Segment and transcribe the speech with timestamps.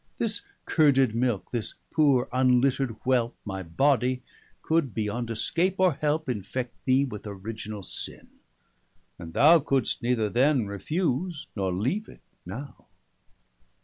[0.17, 4.23] This curded milke, this poore unlittered whelpe 165 My body,
[4.63, 8.29] could, beyond escape or helpe, Infect thee with Originall sinne,
[9.19, 12.87] and thou Couldst neither then refuse, nor leave it now.